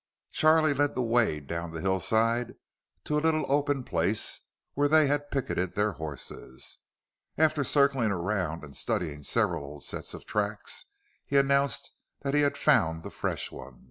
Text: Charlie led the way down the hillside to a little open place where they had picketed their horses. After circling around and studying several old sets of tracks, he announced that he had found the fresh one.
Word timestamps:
Charlie 0.31 0.73
led 0.73 0.95
the 0.95 1.03
way 1.03 1.39
down 1.39 1.69
the 1.69 1.79
hillside 1.81 2.55
to 3.03 3.19
a 3.19 3.21
little 3.21 3.45
open 3.51 3.83
place 3.83 4.39
where 4.73 4.87
they 4.87 5.05
had 5.05 5.29
picketed 5.29 5.75
their 5.75 5.91
horses. 5.91 6.79
After 7.37 7.63
circling 7.63 8.09
around 8.09 8.63
and 8.63 8.75
studying 8.75 9.21
several 9.21 9.63
old 9.63 9.83
sets 9.83 10.15
of 10.15 10.25
tracks, 10.25 10.85
he 11.23 11.37
announced 11.37 11.91
that 12.21 12.33
he 12.33 12.41
had 12.41 12.57
found 12.57 13.03
the 13.03 13.11
fresh 13.11 13.51
one. 13.51 13.79